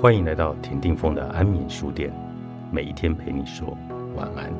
[0.00, 2.10] 欢迎来到田定峰的安眠书店，
[2.72, 3.76] 每一天陪你说
[4.16, 4.50] 晚安。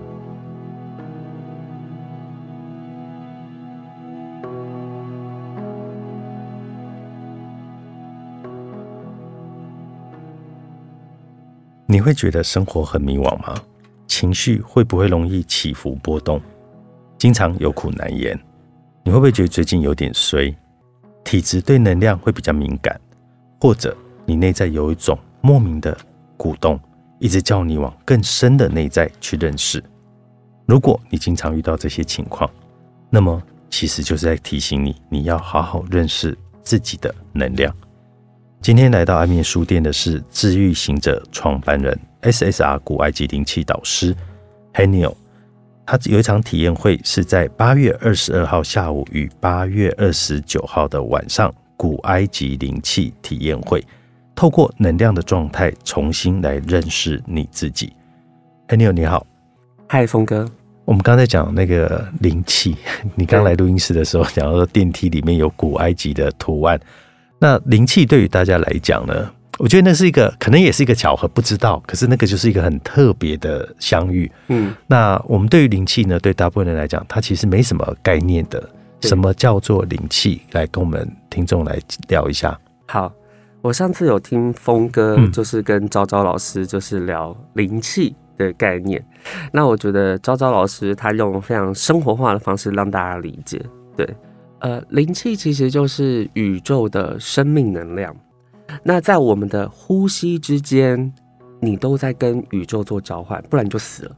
[11.87, 13.55] 你会觉得生活很迷惘吗？
[14.07, 16.39] 情绪会不会容易起伏波动？
[17.17, 18.39] 经常有苦难言？
[19.05, 20.55] 你会不会觉得最近有点衰？
[21.25, 23.01] 体质对能量会比较敏感，
[23.59, 25.97] 或者你内在有一种莫名的
[26.37, 26.79] 鼓动，
[27.19, 29.83] 一直叫你往更深的内在去认识。
[30.67, 32.49] 如果你经常遇到这些情况，
[33.09, 37.75] 那么其实就是在提醒你，你要好好认识自己的能量。
[38.63, 44.15] 今天来到安眠书店的是治愈行者创办人 SSR 古埃及灵气导师
[44.75, 45.15] Haniel，
[45.87, 53.83] 他有一场体验会是在八月二十二号下午与八月二十九号的晚上古埃及灵气体验会，
[54.35, 57.93] 透过能量的状态重新来认识你自己。
[58.69, 59.27] Haniel 你好，
[59.87, 60.47] 嗨峰哥，
[60.85, 62.77] 我们刚才讲那个灵气，
[63.15, 66.81] 你刚来录音室的时候讲到说电梯里面有古埃及的图案。
[67.39, 71.83] 那灵气对于大家来讲呢，我觉得那是一个可能也是一个巧合，不知道。
[71.87, 74.31] 可是那个就是一个很特别的相遇。
[74.49, 78.63] 嗯，那我们对于灵气呢，对大部分人来讲，它其实没什么概念的。
[79.03, 80.43] 什么叫做灵气？
[80.53, 82.59] 来跟我们听众来聊一下。
[82.87, 83.11] 好，
[83.63, 89.05] 我上次有听峰哥嗯就是跟昭昭老师就是聊灵气的概念，
[89.53, 93.61] 那我觉得昭昭老师他用非常生活化的方式让大家理解。
[93.97, 94.09] 对，
[94.61, 98.17] 呃，灵气其实就是宇宙的生命能量，
[98.83, 101.13] 那在我们的呼吸之间，
[101.61, 104.17] 你都在跟宇宙做交换，不然你就死了。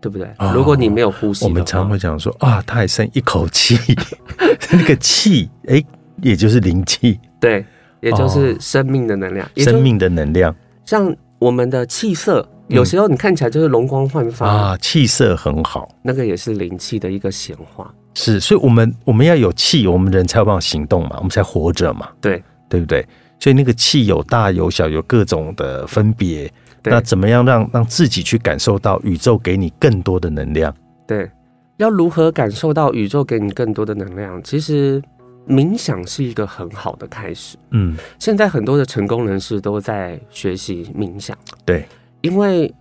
[0.00, 0.28] 对不对？
[0.38, 3.74] 哦如果你没有呼吸我们常会讲说啊，他还剩一口气，
[4.70, 5.82] 那个气，哎、
[6.20, 7.64] 也就是灵气，对，
[8.04, 15.88] 也就是哦生命的能量，生命的能量像我们的气色，有时候你看起来就是容光焕发，啊，气色很好。
[16.02, 17.92] 那个也是灵气的一个显化。
[18.14, 23.04] 是，所以我们我们要有气，我们人才有办法行动嘛，我们才活着嘛，对对不对？
[23.40, 26.50] 所以那个气有大有小，有各种的分别。
[26.84, 30.72] 那怎么样让让自己去感受到宇宙给你更多的能量？
[31.06, 31.30] 对，
[31.78, 34.40] 要如何感受到宇宙给你更多的能量？
[34.42, 35.02] 其实
[35.46, 37.56] 冥想是一个很好的开始。
[37.70, 41.86] 嗯，现在很多的成功人士都在学习冥想，对，
[42.22, 42.72] 因为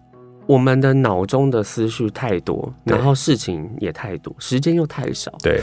[0.45, 5.61] 我们的脑中的思绪太多，然后事情也太多，时间又太少，对，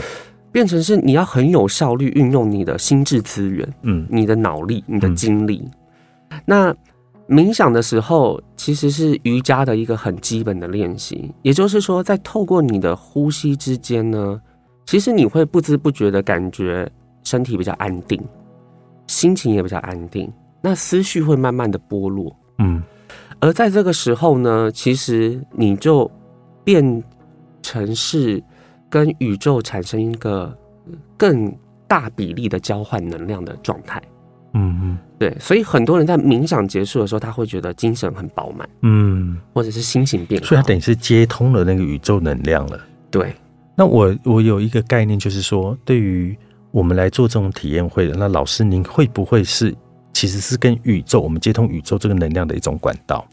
[0.51, 3.67] 变成是你要很有效率运用你的心智资源。
[3.83, 5.67] 嗯，你的脑力、你的嗯精力。
[6.45, 6.75] 那
[7.27, 14.41] 冥想的时候，其实是瑜伽的一个很基本的练习，也就是说，在透过你的呼吸之间呢，
[14.91, 16.85] 其实你会不知不觉的感觉
[17.23, 18.21] 身体比较安定，
[19.07, 20.29] 心情也比较安定，
[20.61, 22.35] 那思绪会慢慢的剥落。
[22.57, 22.83] 嗯，
[23.39, 26.11] 而在这个时候呢，其实你就
[26.65, 27.01] 变
[27.61, 28.43] 成是
[28.89, 30.53] 跟宇宙产生一个
[31.15, 31.55] 更
[31.87, 34.01] 大比例的交换能量的状态。
[34.55, 40.47] 嗯嗯对，所以很多人在冥想结束的时候，他会觉得精神很饱满，嗯，或者是心情变好。
[40.47, 42.77] 所以他等于是接通了那个宇宙能量了。
[43.09, 43.33] 对
[43.81, 46.37] 那我我有一个概念，就是说，对于
[46.69, 49.75] 我们来做这种体验会的，那老师您会不会是
[50.13, 53.27] 其实是跟宇宙我们接通宇宙这个能量的一种管道？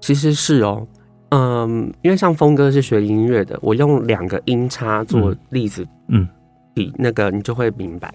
[0.00, 0.86] 其实是哦，
[1.30, 6.28] 嗯，因为像峰哥是学音乐的，我用两个音叉做例子，嗯，
[6.72, 8.14] 比那个你就会明白，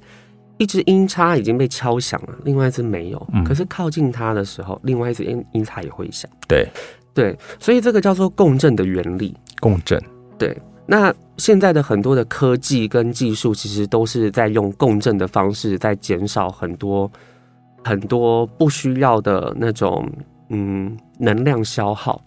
[0.60, 6.32] 一只音叉已经被敲响了，另外一只没有，嗯可是靠近它的时候，另外一只音音叉也会响。
[6.48, 6.66] 对，
[7.14, 9.36] 对，所以这个叫做共振的原理。
[9.60, 10.02] 共振。
[10.40, 17.10] 对，那现在的很多的科技跟技术，其实都是在用共振的方式，在减少很多
[17.84, 20.10] 很多不需要的那种
[20.50, 22.22] 嗯能量消耗。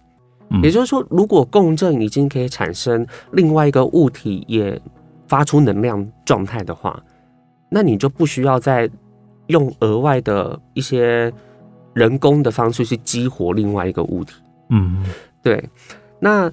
[0.49, 4.79] 嗯也就是说，如果共振已经可以产生另外一个物体也
[5.27, 7.01] 发出能量状态的话，
[7.69, 8.89] 那你就不需要再
[9.47, 11.31] 用额外的一些
[11.93, 14.35] 人工的方式去激活另外一个物体。
[14.69, 15.03] 嗯
[15.43, 15.63] 对，
[16.19, 16.51] 那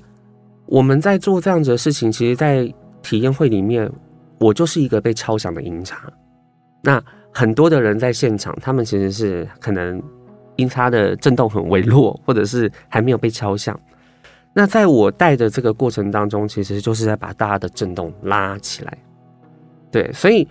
[0.66, 2.72] 我们在做这样子的事情，其实，在
[3.02, 3.90] 体验会里面，
[4.38, 6.10] 我就是一个被敲响的音叉。
[6.82, 7.02] 那
[7.32, 10.02] 很多的人在现场，他们其实是可能
[10.56, 13.78] 音叉的震动很微弱，或者是还没有被敲响。
[14.52, 18.96] 那在我带的这个过程当中，其实就是在把大家的震动拉起来。
[19.90, 20.46] 对，所以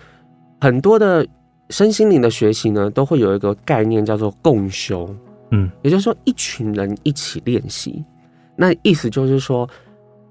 [0.60, 1.25] 很多的
[1.69, 5.10] 身心灵的学习呢，都会有一个概念叫做共修。
[5.51, 8.04] 嗯也就是说，一群人一起练习。
[8.56, 9.69] 那意思就是说，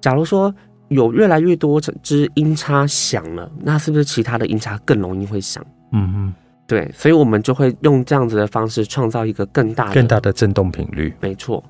[0.03, 0.55] 假如说
[0.89, 5.65] 有越来越多只音叉响了，那是不是其他的音叉更容易会响？
[5.93, 6.35] 嗯嗯，
[6.67, 11.15] 对，所以我们就会用这样子的方式创造一个更大的、更大的振动频率。
[11.21, 11.65] 没错，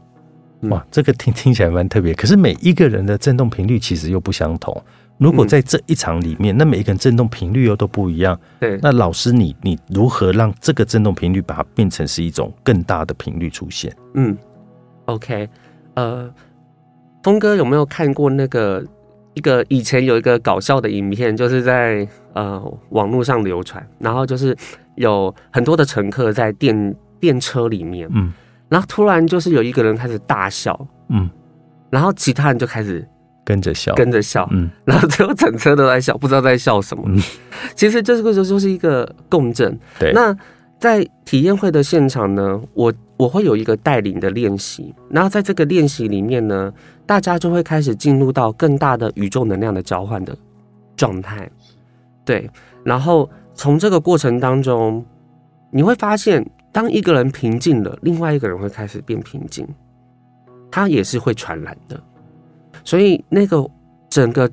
[0.63, 2.13] 嗯哇，这个听听起来蛮特别。
[2.15, 4.83] 可是每一个人的振动频率其实又不相同。
[5.19, 13.95] 如果嗯在这一场里面，那每一个人振动频率又都不一样，对，那老师你你如何让这个振动频率把它变成是一种更大的频率出现？
[14.15, 14.37] 嗯
[15.05, 15.49] ，OK，
[15.95, 16.29] 呃，
[17.23, 18.85] 峰哥有没有看过那个
[19.35, 24.57] 一个以前有一个搞笑的影片，就是在呃网络上流传，然后就是
[24.97, 28.33] 有很多的乘客在电电车里面，嗯。
[28.69, 31.29] 然后突然就是有一个人开始大笑，嗯，
[31.91, 33.07] 然后其他人就开始
[33.45, 37.05] 跟着笑，跟着笑，嗯 然后最后整车都在笑，不知道在笑什么。
[37.07, 37.21] 嗯。
[37.75, 39.79] 其实这个就就是一个共振。
[39.99, 40.35] 对，那
[40.83, 46.75] 在体验会的现场呢，我我会有一个带领的练习，然后在这个练习里面呢，
[47.07, 50.37] 大家就会开始进入到更大的宇宙能量的交换的
[50.97, 51.49] 状态。
[52.25, 52.51] 对，
[52.83, 55.07] 然后从这个过程当中，
[55.71, 59.65] 你会发现，当一个人平静了，另外一个人会开始变平静，
[60.69, 62.01] 它也是会传染的。
[62.83, 63.65] 所以那个
[64.11, 64.51] 整个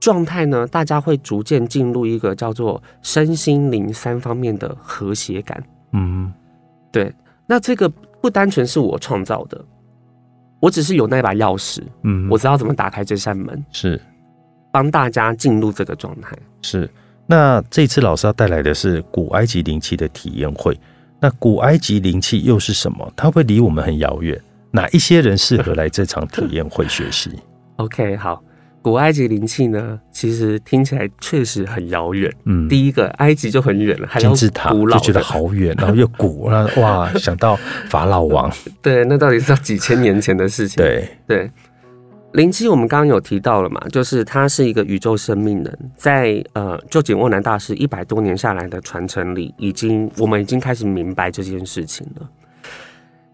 [0.00, 5.62] 状态呢，大家会逐渐进入一个叫做身心灵三方面的和谐感。
[5.92, 6.32] 嗯
[6.90, 7.12] 对
[7.46, 7.88] 那这个
[8.20, 9.62] 不单纯是我创造的，
[10.60, 14.00] 我只是有那把钥匙，嗯，我知道怎么打开这扇门，是
[14.70, 16.36] 帮大家进入这个状态。
[16.62, 16.88] 是。
[17.30, 20.78] 那这次老师要带来的是古埃及灵气的体验会。
[21.20, 23.12] 那古埃及灵气又是什么？
[23.14, 24.40] 它会离我们很遥远。
[24.70, 27.30] 哪一些人适合来这场体验会学习？
[27.76, 28.42] OK，好，
[28.80, 32.32] 古埃及灵气呢，其实听起来确实很遥远。
[32.44, 37.58] 嗯，第一个，埃及就很远了，还要金字塔古老就觉得好远， 然后又古，然后哇，想到
[37.90, 40.76] 法老王， 对，那到底是要几千年前的事情？
[40.76, 41.50] 对，对，
[42.32, 52.28] 灵气我们刚刚有提到了嘛，就是它是一个宇宙生命人，在呃，就景沃南大师一百多年下来的传承里，已经我们已经开始明白这件事情了。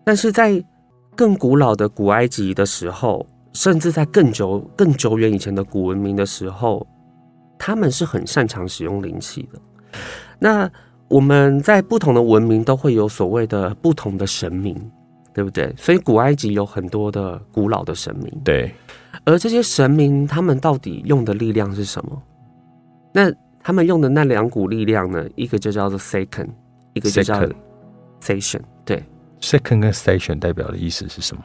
[0.04, 0.62] 但是在
[1.14, 6.86] 更古老的古埃及的时候，甚至在更久、更久远以前的古文明的时候，
[7.58, 9.58] 他们是很擅长使用灵气的。
[10.38, 10.70] 那
[11.08, 14.76] 我们在不同的文明都会有所谓的不同的神明，
[15.32, 15.72] 对不对？
[15.78, 18.74] 所以古埃及有很多的古老的神明，对，
[19.24, 22.22] 而这些神明他们到底用的力量是什么？
[23.12, 25.24] 那他们用的那两股力量呢？
[25.36, 26.48] 一个就叫做 second，
[26.94, 27.40] 一个就叫
[28.20, 28.60] station。
[28.84, 29.02] 对
[29.40, 31.42] ，second 跟 station 代表的意思是什么？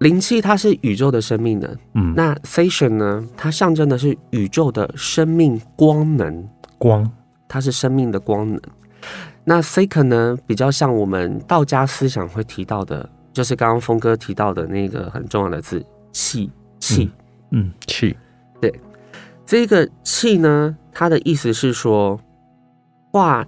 [0.00, 3.28] 灵气它是宇宙的生命能，嗯，那 station 呢？
[3.36, 6.48] 它象征的是宇宙的生命光能，
[6.78, 7.10] 光，
[7.46, 8.60] 它是生命的光能。
[9.44, 17.10] 那 second 呢，比较像我们道家思想会提到的，就是刚刚峰哥提到的那个很重要的字气气。
[17.50, 18.16] 嗯，气，
[18.58, 18.72] 对。
[19.44, 22.18] 这个气呢，它的意思是说，
[23.12, 23.46] 化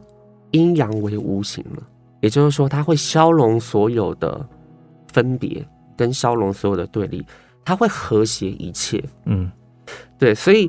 [0.51, 1.83] 阴阳为无形了，
[2.21, 4.47] 也就是说，它会消融所有的
[5.13, 5.65] 分别，
[6.03, 7.25] 跟骁龙所有的对立，
[7.65, 9.01] 它会和谐一切。
[9.27, 9.49] 嗯。
[10.19, 10.69] 对，所以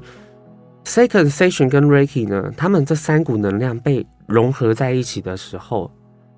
[0.85, 5.89] Second Station 跟 Reiki 呢，他们这三股能量被融合在一起的时候，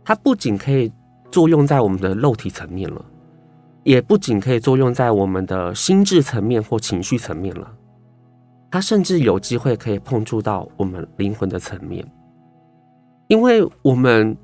[0.06, 0.90] 它不仅可以
[1.30, 3.04] 作用在我们的肉体层面了，
[3.84, 7.70] 也不仅可以作用在我们的心智层面或情绪层面了，
[8.72, 12.06] 它甚至有机会可以碰触到我们灵魂的层面，
[13.28, 14.38] 因为我们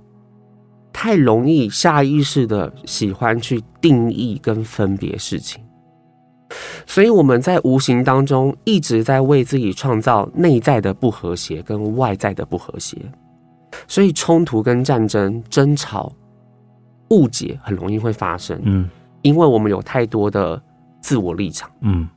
[0.94, 5.64] 太容易下意识的喜欢去定义跟分别事情。
[6.86, 12.98] 所以我们在无形当中一直在为自己创造内在的不和谐跟外在的不和谐，
[13.88, 16.12] 所以冲突跟战争、争吵、
[17.10, 18.90] 误解很容易会发生，嗯
[19.22, 20.62] 因为我们有太多的
[21.00, 21.72] 自我立场。
[21.82, 22.10] 嗯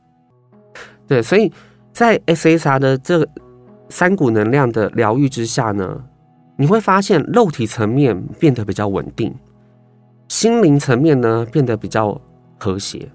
[1.07, 1.52] 对，所以
[1.93, 3.28] 在 SSR 的这
[3.90, 6.02] 三股能量的疗愈之下呢，
[6.56, 9.34] 你会发现肉体层面变得比较稳定，
[10.28, 12.20] 心灵层面呢变得比较
[12.58, 13.08] 和谐。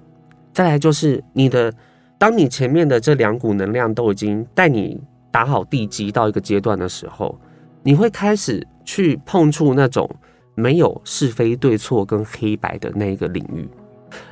[0.51, 1.73] 再来就是你的，
[2.17, 4.99] 当你前面的这两股能量都已经带你
[5.31, 7.39] 打好地基到一个阶段的时候，
[7.81, 10.09] 你会开始去碰触那种
[10.55, 13.69] 没有是非对错跟黑白的那一个领域，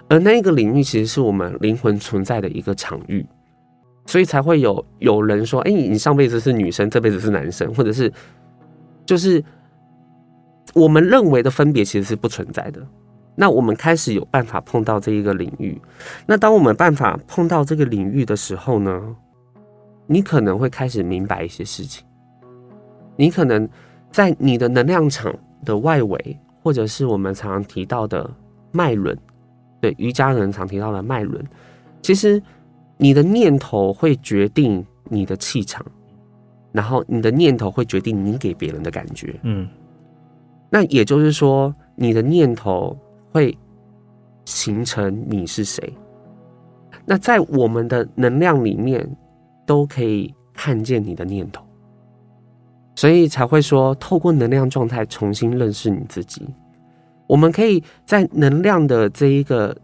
[0.09, 3.25] 而那一个领域其实是我们灵魂存在的一个场域。
[4.05, 8.11] 所以才会有有人说，哎、你上辈子是女生，这辈子是男生，或者是
[9.07, 9.43] 就是
[10.75, 12.85] 我们认为的分别其实是不存在的。
[13.39, 15.79] 那我们开始有办法碰到这一个领域，
[16.25, 19.15] 那当我们办法碰到这个领域的时候呢，
[20.07, 22.03] 你可能会开始明白一些事情。
[23.15, 23.67] 你可能
[24.11, 25.33] 在你的能量场
[25.63, 28.29] 的外围，或者是我们常常提到的
[28.71, 29.17] 脉轮，
[29.79, 31.43] 对瑜伽人常提到的脉轮，
[32.01, 32.41] 其实
[32.97, 35.85] 你的念头会决定你的气场，
[36.77, 39.33] 然后你的念头会决定你给别人的感觉。
[39.41, 39.67] 嗯
[40.69, 42.95] 那也就是说，你的念头
[43.31, 43.57] 会
[44.45, 45.91] 形成你是谁。
[47.03, 49.09] 那在我们的能量里面，
[49.65, 51.63] 都可以看见你的念头，
[52.95, 56.45] 所以才会说，透过能量状态重新认识你自己。
[57.27, 59.75] 我们可以在能量的这一个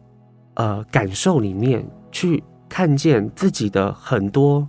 [0.56, 4.68] 呃感受里面，去看见自己的很多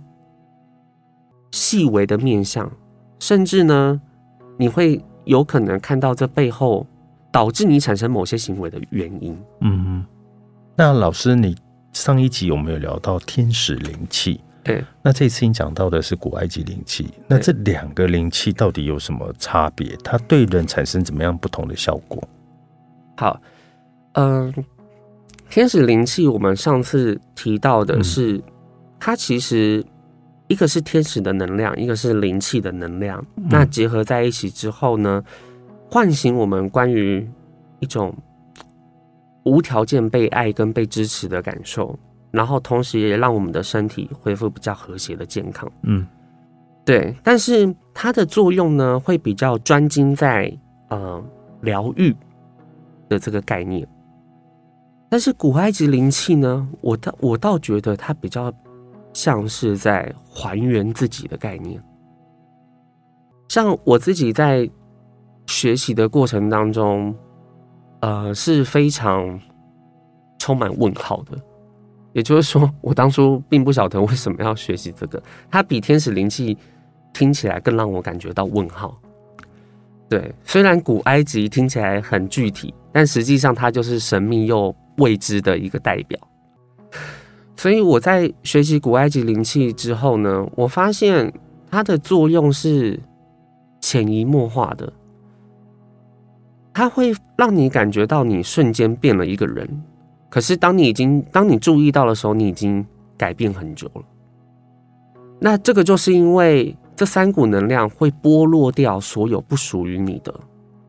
[1.55, 2.69] 细微的面相，
[3.19, 4.01] 甚至呢，
[4.57, 6.85] 你会有可能看到这背后
[7.31, 9.37] 导致你产生某些行为的原因。
[9.61, 10.03] 嗯，
[10.75, 11.55] 那老师你。
[11.93, 14.41] 上一集有没有聊到天使灵气？
[14.61, 19.95] 对，那这次你讲到的是古埃及灵气，那这两个灵气到底有什么差别？
[20.03, 22.21] 它对人产生怎么样不同的效果？
[23.15, 23.39] 好，
[24.15, 24.53] 嗯，
[25.49, 28.43] 天使灵气我们上次提到的是，
[28.99, 29.81] 它其实
[30.47, 35.23] 一个是天使的能量，一个是灵气的能量，那结合在一起之后呢，
[35.89, 37.27] 唤醒我们关于
[37.79, 38.15] 一种。
[39.47, 41.95] 无条件被爱跟被支持的感受，
[42.31, 45.71] 然后同时也让我们的身体恢复比较和谐的健康。
[45.83, 46.03] 嗯，
[46.83, 47.15] 对。
[47.23, 50.51] 但是它的作用呢，会比较专精在
[50.89, 51.23] 呃
[51.61, 52.11] 疗愈
[53.07, 53.87] 的这个概念。
[55.09, 58.51] 但是古埃及灵气呢，我倒我倒觉得它比较
[59.15, 61.81] 像是在还原自己的概念。
[63.47, 64.69] 像我自己在
[65.47, 67.15] 学习的过程当中。
[68.01, 69.39] 呃，是非常
[70.37, 71.35] 充满问号的。
[72.13, 75.19] 也就是说，我当初并不晓得为什么要学习这个。
[75.49, 76.55] 它比天使灵气
[77.13, 78.95] 听起来更让我感觉到问号。
[80.07, 86.19] 对，虽然古埃及听起来很具体，但实际上它就是神秘又未知的一个代表。
[87.55, 91.33] 所以我在学习古埃及灵气之后呢，我发现
[91.71, 92.99] 它的作用是
[93.79, 94.91] 潜移默化的。
[96.73, 99.65] 它会让你感觉到你瞬间变了一个人，
[100.29, 102.85] 可是当你已经当你注意到的时候，你已经
[103.17, 104.01] 改变很久了。
[105.39, 110.33] 那这个就是因为这三股能量会剥落掉所有不属于你的，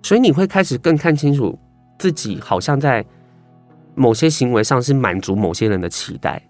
[0.03, 1.57] 所以你会开始更看清楚
[2.01, 3.05] 自己，好像在
[3.95, 6.43] 某些行为上是满足某些人的期待，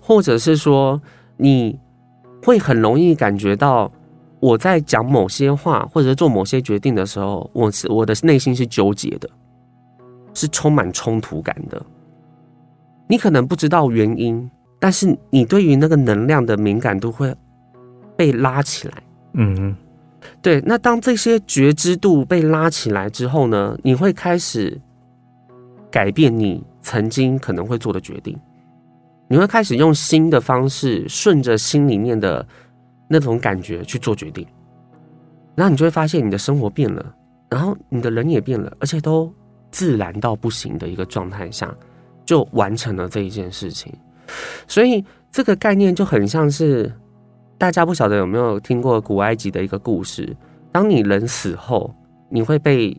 [0.00, 1.00] 或者是说
[1.36, 1.78] 你
[2.42, 3.90] 会很容易感觉到。
[4.40, 9.26] 我在讲某些话或者做某些决定的时候，我是我的内心是纠结的，
[10.34, 11.82] 是充满冲突感的。
[13.08, 17.34] 你可能不知道原因，但是你对于那个能量的敏感度会
[18.16, 19.02] 被拉起来。
[19.32, 19.74] 嗯，
[20.42, 20.60] 对。
[20.66, 24.78] 那当这些觉知度被拉起来之后呢，你会开始
[25.90, 28.38] 改变你曾经可能会做的决定，
[29.28, 32.46] 你会开始用新的方式，顺着心里面的。
[33.06, 34.44] 那种感觉去做决定，
[35.54, 37.14] 然后你就会发现你的生活变了，
[37.50, 39.32] 然后你的人也变了，而且都
[39.70, 41.72] 自然到不行的一个状态下，
[42.24, 43.92] 就完成了这一件事情。
[44.66, 46.90] 所以这个概念就很像是
[47.58, 50.34] 大家不晓得有没有听过古埃及的一个故事：
[50.72, 51.94] 当你人死后，
[52.30, 52.98] 你会被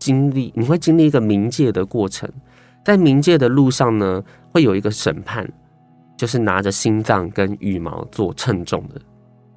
[0.00, 2.28] 经历，你会经历一个冥界的过程，
[2.86, 5.44] 在冥界的路上呢，会有一个审判，
[6.16, 9.00] 就是拿着心脏跟羽毛做称重的。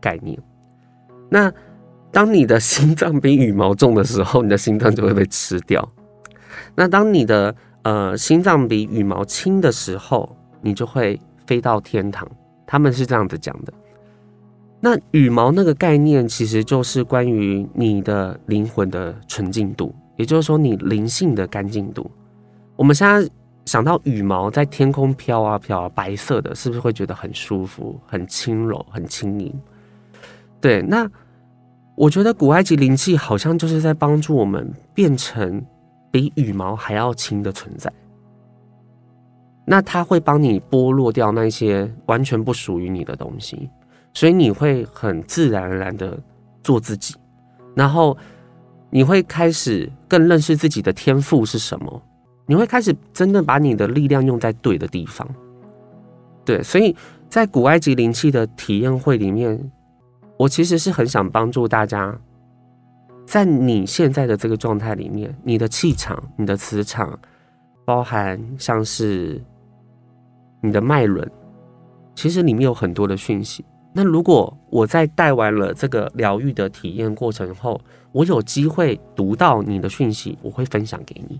[0.02, 0.36] 概念，
[1.30, 1.54] 那
[2.12, 5.88] 当你的心脏比羽毛重的时候，你的心脏就会被吃掉。
[6.74, 12.28] 那当你的呃心脏比羽毛轻的时候，你就会飞到天堂。
[12.66, 13.72] 他们是这样子讲的。
[14.80, 22.10] 那羽毛那个概念，其实就是关于你的灵魂的纯净度，也就是说你灵性的干净度。
[22.80, 23.30] 我们现在
[23.66, 29.54] 想到羽毛在天空飘啊飘，啊，白色的，是不是会觉得很舒服、很轻柔、很轻盈？
[30.62, 31.06] 对，那
[31.96, 35.62] 我觉得古埃及灵气好像就是在帮助我们变成
[36.10, 37.92] 比羽毛还要轻的存在。
[39.66, 43.70] 那它会帮你剥落掉那些完全不属于你的东西，
[44.14, 46.18] 所以你会很自然而然的
[46.64, 47.14] 做自己，
[47.76, 48.18] 然后
[48.90, 52.02] 你会开始更认识自己的天赋是什么，
[52.50, 55.26] 你会开始真的把你的力量用在对的地方。
[56.44, 56.96] 对，所以
[57.30, 59.72] 在古埃及灵气的体验会里面。
[60.36, 62.18] 我其实是很想帮助大家，
[63.26, 67.20] 在你现在的这个状态里面，你的气场、你的磁场，
[67.84, 69.44] 包含像是
[70.62, 71.30] 你的脉轮，
[72.16, 73.66] 其实里面有很多的讯息。
[73.92, 77.82] 那如果我在带完了这个疗愈的体验过程后，
[78.14, 81.38] 我有机会读到你的讯息，我会分享给你。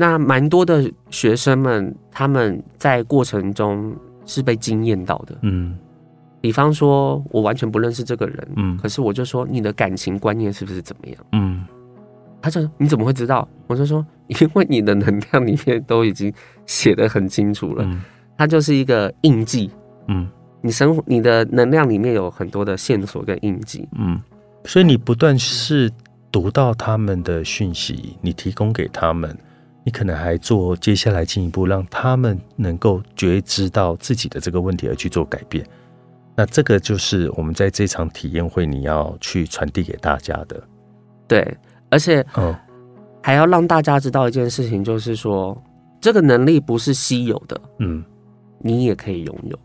[0.00, 3.92] 那蛮多的学生们，他们在过程中
[4.24, 5.76] 是被惊艳到的，嗯。
[6.40, 11.16] 比方说，我完全不认识这个人，嗯，可是我就说你的感情观念是不是怎么样？
[11.32, 11.66] 嗯，
[12.40, 13.48] 他就你怎么会知道？
[13.66, 16.32] 我就说，因为你的能量里面都已经
[16.64, 18.00] 写得很清楚了，嗯。
[18.36, 19.68] 它就是一个印记。
[20.06, 20.28] 嗯。
[20.60, 24.20] 你生活你的能量里面有很多的线索跟印记，嗯，
[24.64, 25.88] 所以你不断是
[26.32, 29.36] 读到他们的讯息，你提供给他们，
[29.88, 35.66] 你可能还做接下来进一步让他们能够觉知到自己的这个问题而去做改变。
[36.36, 40.62] 那这个就是我们在这场体验会你要去传递给大家的。
[41.26, 41.56] 对，
[41.88, 42.54] 而且嗯
[43.22, 45.56] 还要让大家知道一件事情，就是说
[46.02, 48.04] 这个能力不是稀有的，嗯。
[48.60, 49.58] 你也可以拥有。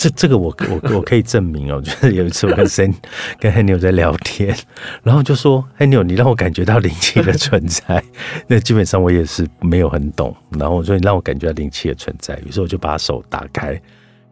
[0.00, 2.94] 这这个我我我可以证明哦， 就是有一次我跟 Sen
[3.38, 4.56] 跟 Henry 在聊天，
[5.02, 8.02] 然后就说 Henry 你让我感觉到灵气的存在，
[8.48, 13.78] 那基本上我也是没有很懂，然后我说你让我感觉到灵气的存在，于是我就把手打开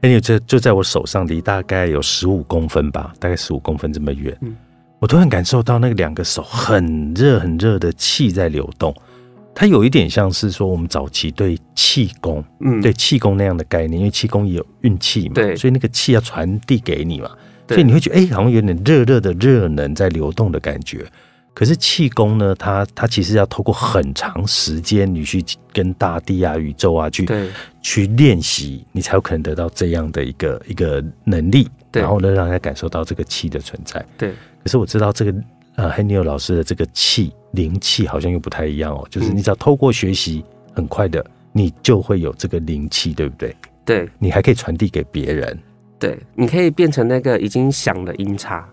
[0.00, 4.56] ，Henry 就就在我手上离大概有十五公分吧，大概十五公分这么远，嗯。
[5.00, 8.92] 我突然感受到那个两个手很热很热的气在流动，
[9.58, 12.44] 它有一点像是说我们早期对气功。
[12.60, 17.28] 嗯，对气功那样的概念，因为气功也有运气嘛，对所以那个气要传递给你嘛，
[17.66, 21.04] 对所以你会觉得哎、好像有点热热的热能在流动的感觉。
[21.54, 27.28] 可是气功呢，它它其实要透过很长时间，你去跟大地啊、宇宙啊去
[27.82, 34.06] 去练习，你才有可能得到这样的一个一个能力，然后呢，让人家感受到这个气的存在。
[34.16, 34.30] 对
[34.62, 35.34] 可是我知道这个
[35.78, 40.44] 呃 h e n n 老师的这个气灵气好像又不太一样哦，就是嗯你只要透过学习，
[40.74, 43.54] 很快的你就会有这个灵气，对不对？
[43.84, 45.56] 对你还可以传递给别人。
[46.00, 48.68] 对，你可以变成那个已经响的音叉，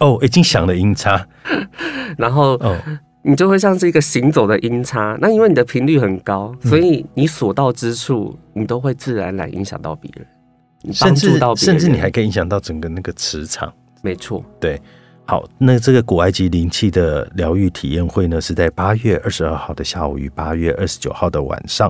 [0.00, 1.26] 哦，已经响了音叉
[2.18, 2.78] 然后哦，
[3.22, 5.16] 你就会像是一个行走的音叉。
[5.18, 10.26] 那因为你的频率很高，嗯所以你所到之处，你都会自然而然影响到别人，
[10.82, 13.72] 你帮助到别人，甚至你还可以影响到整个那个磁场。
[14.02, 14.80] 没错，对，
[15.30, 21.88] 好，那这个古埃及灵气的疗愈体验会呢，是在八月二十二号的下午与八月二十九号的晚上，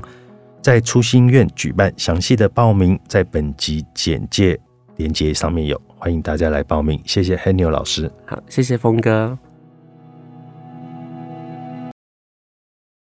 [0.60, 1.90] 在初心院举办。
[1.96, 4.60] 详细的报名在本集简介
[4.98, 7.00] 连接上面有，欢迎大家来报名。
[7.06, 8.12] 谢谢黑牛老师。
[8.26, 9.38] 好，谢谢峰哥。